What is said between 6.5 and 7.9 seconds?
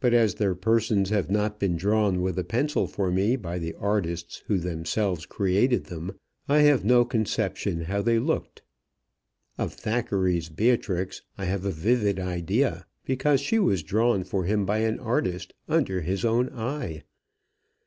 have no conception